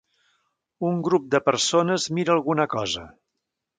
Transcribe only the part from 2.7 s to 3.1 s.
cosa.